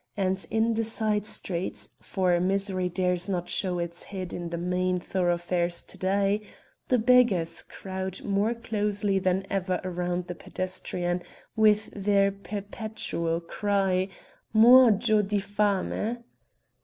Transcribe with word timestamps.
and 0.17 0.47
in 0.49 0.73
the 0.73 0.83
side 0.83 1.27
streets 1.27 1.91
for 2.01 2.39
misery 2.39 2.89
dares 2.89 3.29
not 3.29 3.47
show 3.47 3.77
its 3.77 4.05
head 4.05 4.33
in 4.33 4.49
the 4.49 4.57
main 4.57 4.99
thoroughfares 4.99 5.83
to 5.83 5.95
day 5.95 6.41
the 6.87 6.97
beggars 6.97 7.61
crowd 7.61 8.19
more 8.23 8.55
closely 8.55 9.19
than 9.19 9.45
ever 9.51 9.79
round 9.85 10.25
the 10.25 10.33
pedestrian 10.33 11.21
with 11.55 11.91
their 11.95 12.31
perpetual 12.31 13.39
cry: 13.39 14.09
"muojo 14.55 15.21
di 15.21 15.37
fame." 15.39 16.23